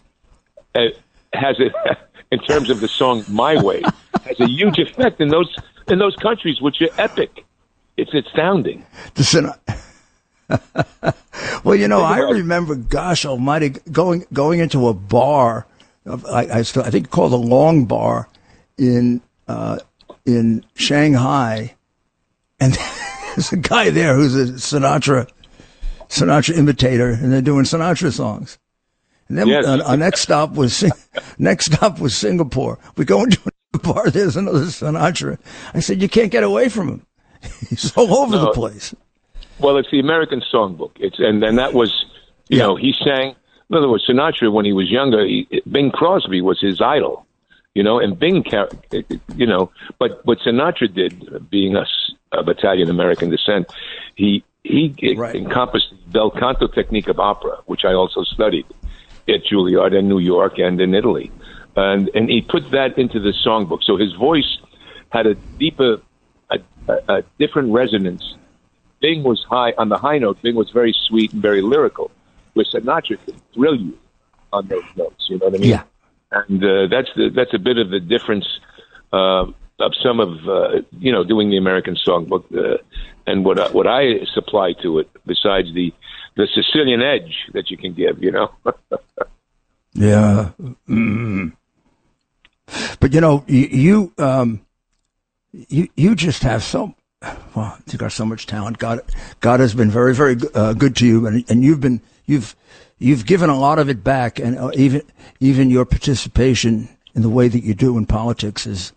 [0.74, 0.88] uh,
[1.36, 1.72] has it
[2.30, 3.82] in terms of the song "My Way,"
[4.24, 5.54] has a huge effect in those
[5.88, 7.44] in those countries, which are epic.
[7.96, 8.84] It's astounding.
[11.64, 15.66] Well, you know, I remember, gosh almighty, going going into a bar.
[16.06, 18.28] I, I, still, I think called the Long Bar
[18.78, 19.78] in uh,
[20.24, 21.74] in Shanghai,
[22.60, 22.74] and
[23.34, 25.28] there's a guy there who's a Sinatra
[26.08, 28.58] Sinatra imitator, and they're doing Sinatra songs.
[29.28, 29.64] And then Yes.
[29.66, 30.84] uh, our next stop was
[31.38, 32.78] next stop was Singapore.
[32.96, 33.40] We go into
[33.74, 34.10] a bar.
[34.10, 35.38] There's another Sinatra.
[35.74, 37.06] I said, you can't get away from him.
[37.68, 38.94] He's all over the place.
[39.58, 40.92] Well, it's the American Songbook.
[40.96, 42.04] It's and then that was,
[42.48, 42.64] you Yeah.
[42.64, 43.34] know, he sang.
[43.68, 47.26] In other words, Sinatra when he was younger, he, Bing Crosby was his idol.
[47.74, 48.42] You know, and Bing,
[49.34, 53.66] you know, but what Sinatra did, being us of Italian American descent,
[54.14, 55.34] he he Right.
[55.36, 58.64] encompassed the bel canto technique of opera, which I also studied
[59.28, 61.30] at Juilliard in New York and in Italy,
[61.74, 63.82] and and he put that into the songbook.
[63.82, 64.58] So his voice
[65.10, 66.00] had a deeper,
[66.50, 66.58] a,
[66.88, 68.34] a, a different resonance.
[69.00, 70.40] Bing was high on the high note.
[70.42, 72.10] Bing was very sweet and very lyrical,
[72.54, 73.98] where Sinatra could thrill you
[74.52, 75.26] on those notes.
[75.28, 75.70] You know what I mean?
[75.70, 75.82] Yeah.
[76.32, 78.46] and uh, that's the, that's a bit of the difference
[79.12, 79.46] uh,
[79.78, 82.78] of some of uh, you know doing the American songbook uh,
[83.26, 85.92] and what I, what I supply to it besides the
[86.36, 88.22] the Sicilian edge that you can give.
[88.22, 88.50] You know,
[89.96, 90.50] Yeah.
[90.88, 91.52] Mm.
[93.00, 94.60] But you know, you, you um,
[95.52, 96.94] you you just have so
[97.54, 97.78] well.
[97.90, 98.78] You got so much talent.
[98.78, 99.00] God,
[99.40, 102.54] God has been very, very uh, good to you, and and you've been you've
[102.98, 105.02] you've given a lot of it back, and uh, even
[105.40, 108.92] even your participation in the way that you do in politics is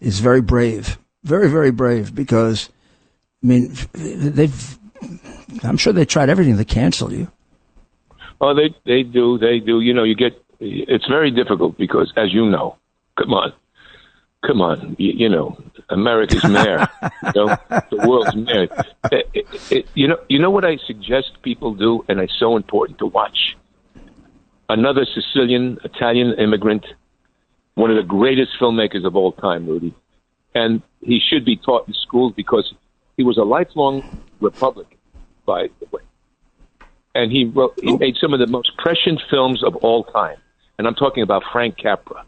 [0.00, 2.14] is very brave, very, very brave.
[2.14, 2.68] Because
[3.44, 4.78] I mean, they've
[5.62, 7.30] I'm sure they tried everything to cancel you.
[8.40, 9.80] oh they they do they do.
[9.80, 12.76] You know, you get it's very difficult because as you know,
[13.18, 13.52] come on.
[14.44, 15.56] Come on, you, you know,
[15.88, 17.56] America's mayor, you know,
[17.90, 18.66] the world's mayor.
[19.12, 22.56] It, it, it, you know, you know what I suggest people do, and it's so
[22.56, 23.56] important to watch.
[24.68, 26.84] Another Sicilian Italian immigrant,
[27.74, 29.94] one of the greatest filmmakers of all time, Rudy,
[30.56, 32.74] and he should be taught in schools because
[33.16, 34.02] he was a lifelong
[34.42, 34.98] Republican,
[35.46, 36.02] by the way,
[37.14, 40.36] and he wrote, he made some of the most prescient films of all time,
[40.78, 42.24] and I'm talking about Frank Capra.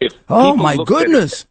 [0.00, 1.46] If Oh my goodness!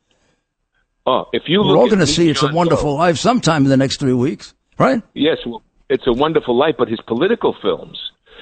[1.06, 3.69] Oh, if you We're all going to see It's a Wonderful Doe- Life sometime in
[3.69, 5.02] the next three weeks, right?
[5.13, 7.98] Yes, well, it's a wonderful life, but his political films,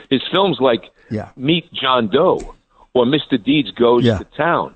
[0.09, 1.29] his films like Yeah.
[1.35, 2.55] Meet John Doe
[2.93, 3.43] or Mr.
[3.43, 4.19] Deeds Goes Yeah.
[4.19, 4.75] to Town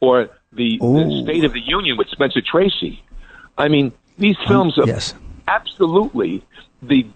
[0.00, 3.00] or the, the State of the Union with Spencer Tracy.
[3.56, 5.14] I mean, these films are yes.
[5.50, 6.42] Absolutely
[6.82, 7.06] the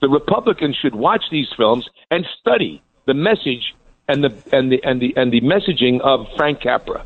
[0.00, 3.74] the Republicans should watch these films and study the message
[4.08, 7.04] and the and the and the and the messaging of Frank Capra.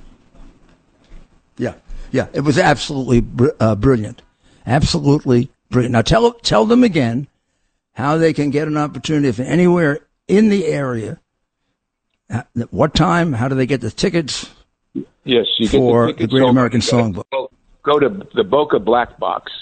[1.57, 1.75] Yeah,
[2.11, 4.23] yeah, it was absolutely br- uh, brilliant,
[4.67, 5.93] absolutely brilliant.
[5.93, 7.29] Now tell tell them again
[7.93, 11.21] how they can get an opportunity if anywhere in the area.
[12.31, 13.33] uh, At what time?
[13.33, 14.51] How do they get the tickets?
[15.25, 16.49] Yes, you For get the tickets Great.
[16.49, 17.25] American Songbook.
[17.83, 19.53] Go to the Boca Black Box.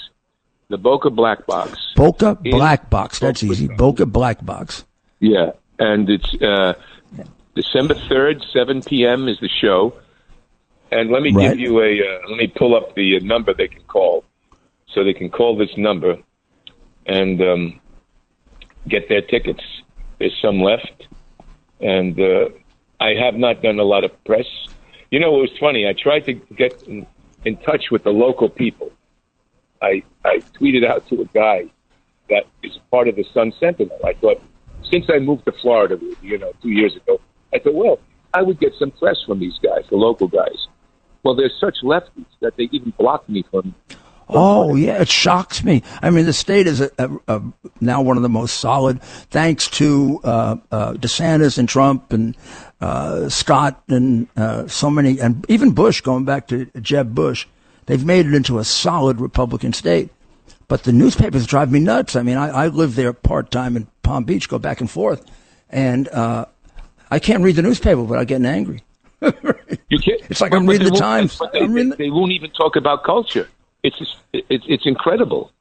[0.72, 1.92] The Boca Black Box.
[1.94, 3.18] Boca In- Black Box.
[3.18, 3.68] That's easy.
[3.68, 4.87] Boca Black Box.
[5.20, 6.72] Yeah, and it's uh,
[7.54, 9.28] December third, seven p.m.
[9.28, 9.92] is the show.
[10.90, 11.50] And let me Right.
[11.50, 14.24] give you a uh, let me pull up the uh, number they can call,
[14.88, 16.16] so they can call this number
[17.04, 17.78] and um,
[18.88, 19.62] get their tickets.
[20.18, 21.06] There's some left,
[21.80, 22.48] and uh,
[22.98, 24.46] I have not done a lot of press.
[25.11, 25.87] You know, it was funny.
[25.87, 27.06] I tried to get in,
[27.44, 28.90] in touch with the local people.
[29.82, 31.66] I I tweeted out to a guy
[32.30, 33.98] that is part of the Sun Sentinel.
[34.04, 34.40] I thought,
[34.90, 37.20] since I moved to Florida, you know, two years ago,
[37.52, 37.98] I thought, well,
[38.32, 40.66] I would get some press from these guys, the local guys.
[41.22, 43.74] Well, they're such lefties that they even blocked me from.
[44.28, 45.82] Oh yeah, it shocks me.
[46.00, 47.42] I mean, the state is a, a, a,
[47.80, 52.36] now one of the most solid, thanks to uh, uh, DeSantis and Trump and
[52.80, 56.00] uh, Scott and uh, so many, and even Bush.
[56.00, 57.46] Going back to Jeb Bush,
[57.92, 60.09] they've made it into a solid Republican state.
[60.68, 62.16] But the newspapers drive me nuts.
[62.16, 65.22] I mean, I, I live there part time in Palm Beach, go back and forth,
[65.68, 66.46] and uh,
[67.11, 68.83] I can't read the newspaper without getting angry.
[69.90, 71.38] You can't, It's like I'm reading the Times.
[71.52, 73.46] They, reading the- they won't even talk about culture.
[73.83, 75.52] It's just, it's it's incredible.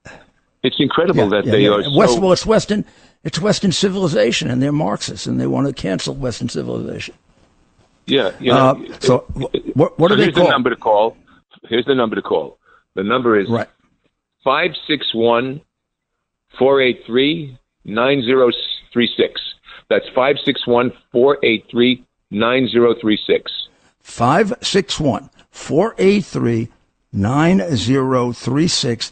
[0.64, 2.20] It's incredible that they are West, so.
[2.22, 2.86] well, it's Western,
[3.26, 7.14] it's Western civilization, and they're Marxists, and they want to cancel Western civilization.
[8.06, 8.58] Yeah, you know,
[8.90, 10.46] Uh, so wh- what, what so do they here's call?
[10.46, 11.18] the number to call.
[11.68, 12.58] Here's the number to call.
[12.96, 13.68] The number is Right.
[14.44, 15.62] five six one
[16.58, 18.50] four eight three nine zero
[18.92, 19.40] three six.
[19.90, 23.52] That's five six one four eight three nine zero three six.
[24.04, 26.68] 561 483
[27.14, 29.12] 9036.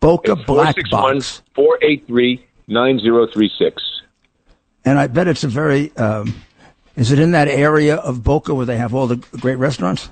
[0.00, 1.42] Boca Black Box.
[1.54, 3.82] four eight three nine zero three six.
[4.84, 6.34] And I bet it's a very, um,
[6.96, 10.10] is it in that area of Boca where they have all the great restaurants?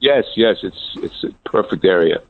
[0.00, 2.20] Yes, yes, it's it's a perfect area.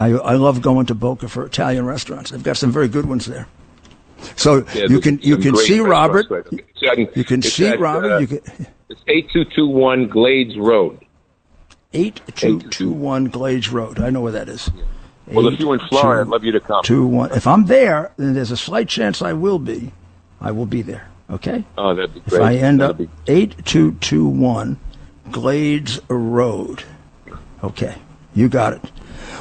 [0.00, 2.30] I, I love going to Boca for Italian restaurants.
[2.30, 3.46] They've got some very good ones there.
[4.36, 6.28] So Yeah, you can you can see Robert.
[6.30, 6.98] restaurants right there.
[6.98, 8.12] It's at- You can see at, Robert.
[8.12, 8.40] uh, You can
[8.88, 10.98] It's eight two two one Glades Road.
[11.92, 14.00] eight two two one Glades Road.
[14.00, 14.70] I know where that is.
[15.26, 16.82] Well, if you're in Florida, I'd love you to come.
[16.82, 17.30] Two one.
[17.32, 19.92] If I'm there, then there's a slight chance I will be.
[20.40, 21.08] I will be there.
[21.30, 21.64] Okay.
[21.78, 22.42] Oh, that'd be If great.
[22.42, 24.78] I end That'd up be- eight two two one
[25.30, 26.82] Glades Road.
[27.62, 27.94] Okay,
[28.34, 28.82] you got it.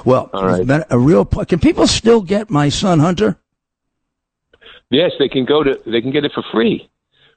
[0.06, 0.60] Well, All right.
[0.60, 1.26] it's been a real.
[1.26, 3.38] Can people still get my son Hunter?
[4.90, 5.80] Yes, they can go to.
[5.86, 6.90] They can get it for free.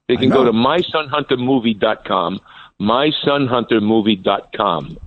[0.08, 2.40] They can go to mysonhuntermovie.com.
[2.80, 4.98] Mysonhuntermovie.com.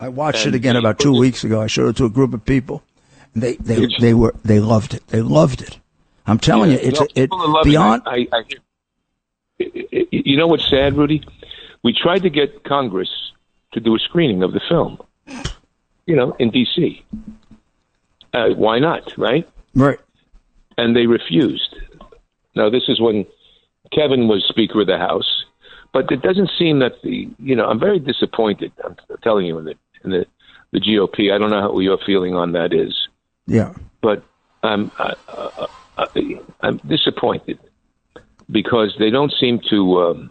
[0.00, 1.60] I watched And it again about two weeks ago.
[1.62, 2.82] I showed it to a group of people.
[3.34, 5.06] They they they were they loved it.
[5.08, 5.78] They loved it.
[6.26, 7.30] I'm telling you, it's No, it
[7.64, 8.02] beyond.
[8.06, 8.28] it.
[8.32, 8.44] I, I- I-
[10.10, 11.22] you know what's sad, Rudy?
[11.84, 13.08] We tried to get Congress
[13.72, 14.98] to do a screening of the film.
[16.06, 17.04] You know, in D.C.
[18.34, 19.16] Uh, why not?
[19.16, 19.48] Right?
[19.74, 19.98] Right.
[20.78, 21.76] and they refused.
[22.54, 23.24] Now, this is when
[23.92, 25.44] Kevin was Speaker of the House,
[25.92, 28.72] but it doesn't seem that the you know I'm very disappointed.
[28.84, 30.26] I'm telling you in the in the
[30.72, 31.32] the GOP.
[31.32, 32.94] I don't know how your feeling on that is,
[33.46, 33.72] Yeah.
[34.00, 34.22] but
[34.62, 35.66] I'm I, uh,
[36.62, 37.58] I'm disappointed
[38.50, 40.02] because they don't seem to.
[40.02, 40.30] Um,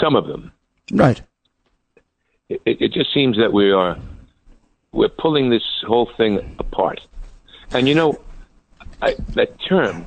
[0.00, 0.52] some of them,
[0.92, 1.20] Right.
[2.48, 3.98] It, it just seems that we are
[4.92, 7.00] we're pulling this whole thing apart.
[7.72, 8.18] And you know,
[9.02, 10.06] I, that term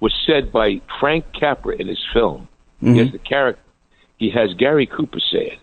[0.00, 2.48] was said by Frank Capra in his film.
[2.80, 3.62] He has the character.
[4.18, 5.58] He has Gary Cooper say it.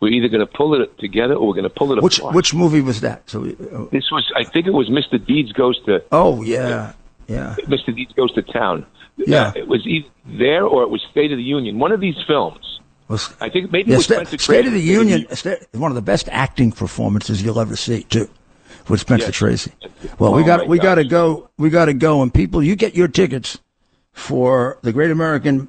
[0.00, 2.34] We're either going to pull it together or we're going to pull it Which apart.
[2.34, 3.28] which movie was that?
[3.30, 3.44] So.
[3.44, 5.24] uh, this was, I think it was Mr.
[5.24, 6.92] Deeds goes to Oh yeah.
[7.28, 7.54] Yeah.
[7.68, 7.94] Mr.
[7.94, 8.84] Deeds goes to town.
[9.16, 9.48] Yeah.
[9.48, 11.78] Uh, it was either there or it was State of the Union.
[11.78, 12.80] One of these films.
[13.12, 16.02] Well, I think maybe Yeah, was Sta- State of the Union, Sta- one of the
[16.02, 18.28] best acting performances you'll ever see, too,
[18.88, 19.36] with Spencer Yes.
[19.36, 19.72] Tracy.
[20.18, 21.50] Well, we Oh, got we got to go.
[21.58, 23.58] We got to go, and people, you get your tickets
[24.12, 25.68] for the Great American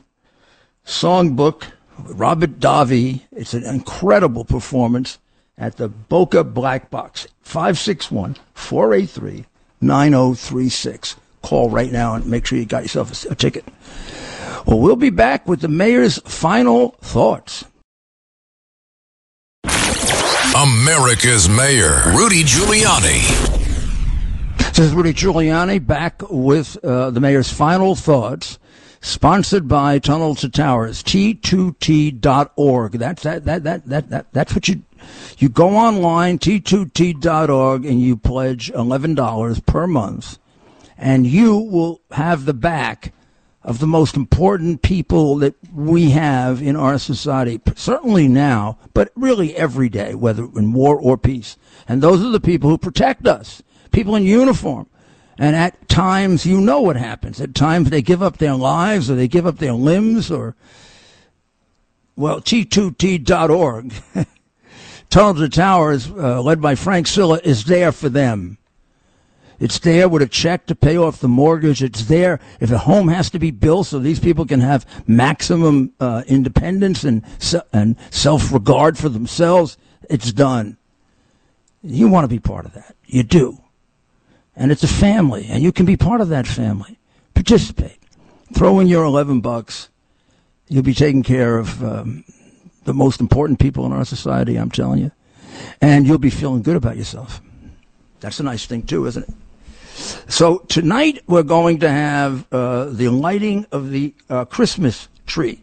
[0.86, 1.64] Songbook.
[2.00, 3.22] Robert Davi.
[3.32, 5.20] It's an incredible performance
[5.58, 7.28] at the Boca Black Box.
[7.42, 9.46] 561 483
[9.82, 11.16] 9036.
[11.44, 13.66] Call right now and make sure you got yourself a, a ticket.
[14.66, 17.66] Well, we'll be back with the mayor's final thoughts.
[20.56, 23.54] America's Mayor, Rudy Giuliani.
[24.58, 28.60] This is Rudy Giuliani back with uh, the mayor's final thoughts,
[29.02, 32.92] sponsored by Tunnel to Towers, T2T.org.
[32.94, 34.84] That's that, that, that, that, that, that's what you,
[35.40, 40.38] you go online, T2T.org, and you pledge $11 per month,
[40.98, 43.12] and you will have the back
[43.64, 49.56] of the most important people that we have in our society, certainly now, but really
[49.56, 51.58] every day, whether in war or peace.
[51.88, 54.88] And those are the people who protect us people in uniform.
[55.38, 57.40] And at times, you know what happens.
[57.40, 60.56] At times, they give up their lives or they give up their limbs or,
[62.16, 63.94] well, T2T.org,
[65.10, 68.58] Tunnel to Towers, uh, led by Frank Siller, is there for them.
[69.60, 71.82] It's there with a check to pay off the mortgage.
[71.84, 75.94] It's there if a home has to be built so these people can have maximum
[76.00, 77.24] uh, independence and,
[77.72, 79.78] and self regard for themselves.
[80.10, 80.78] It's done.
[81.82, 82.96] You want to be part of that.
[83.06, 83.64] You do
[84.56, 87.00] and it's a family, and you can be part of that family.
[87.34, 87.98] Participate.
[88.54, 89.90] Throw in your 11 bucks.
[90.68, 92.24] You'll be taking care of um,
[92.84, 95.12] the most important people in our society, I'm telling you.
[95.82, 97.42] And you'll be feeling good about yourself.
[98.24, 99.36] That's a nice thing, too, isn't it?
[100.32, 105.60] So tonight we're going to have uh, the lighting of the uh, Christmas tree.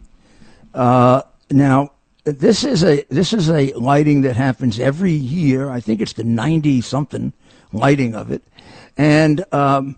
[0.71, 1.91] Uh, now,
[2.23, 5.71] this is a this is a lighting that happens every year.
[5.71, 7.33] I think it's the ninety something
[7.73, 8.43] lighting of it,
[8.95, 9.97] and um,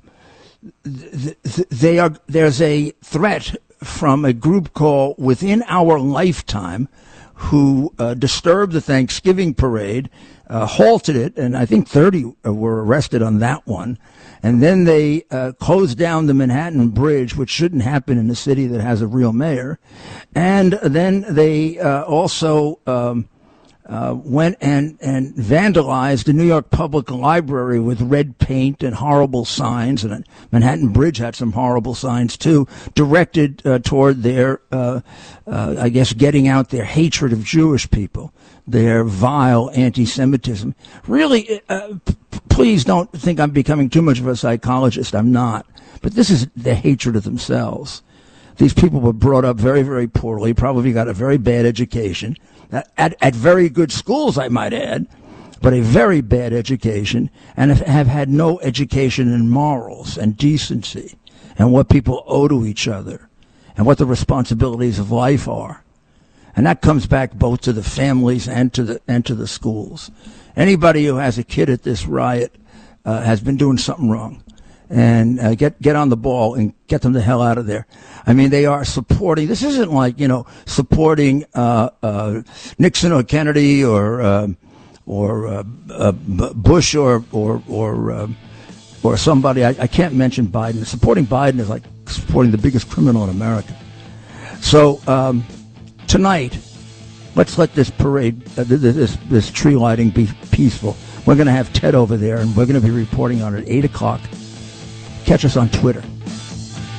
[0.86, 6.88] th- th- they are there's a threat from a group called Within Our Lifetime,
[7.34, 10.10] who uh, disturbed the Thanksgiving parade,
[10.48, 13.98] uh, halted it, and I think 30 were arrested on that one.
[14.42, 18.68] And then they uh, closed down the Manhattan Bridge, which shouldn't happen in a city
[18.68, 19.80] that has a real mayor.
[20.36, 23.30] And then they uh, also um,
[23.86, 29.46] uh, went and, and vandalized the New York Public Library with red paint and horrible
[29.46, 35.02] signs, and Manhattan Bridge had some horrible signs too, directed uh, toward their, uh,
[35.48, 38.34] uh I guess, getting out their hatred of Jewish people,
[38.68, 40.76] their vile anti-Semitism.
[41.08, 42.16] Really, uh, p-
[42.50, 45.16] please don't think I'm becoming too much of a psychologist.
[45.16, 45.66] I'm not.
[46.02, 48.02] But this is the hatred of themselves.
[48.58, 52.38] These people were brought up very, very poorly, probably got a very bad education
[52.74, 55.08] at, at very good schools, I might add,
[55.62, 61.16] but a very bad education, and have had no education in morals and decency
[61.58, 63.30] and what people owe to each other
[63.78, 65.83] and what the responsibilities of life are.
[66.56, 70.12] And that comes back both to the families and to the and to the schools.
[70.56, 72.56] Anybody who has a kid at this riot
[73.06, 74.44] uh, has been doing something wrong
[74.90, 77.88] and uh, get get on the ball and get them the hell out of there.
[78.28, 79.48] I mean, they are supporting.
[79.48, 82.42] This isn't like you know supporting uh, uh,
[82.78, 84.48] Nixon or Kennedy or uh,
[85.08, 88.30] or uh, uh, Bush or or or
[89.02, 89.66] or somebody.
[89.66, 90.86] I, I, can't mention Biden.
[90.86, 93.76] Supporting Biden is like supporting the biggest criminal in America.
[94.62, 95.44] So um,
[96.08, 96.58] tonight,
[97.36, 100.96] let's let this parade, uh, this this tree lighting, be peaceful.
[101.26, 103.62] We're going to have Ted over there, and we're going to be reporting on it
[103.62, 104.22] at eight o'clock
[105.26, 106.04] catch us on Twitter,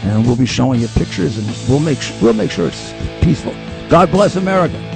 [0.03, 2.93] and we'll be showing you pictures, and we'll make we'll make sure it's
[3.23, 3.55] peaceful.
[3.89, 4.94] God bless America.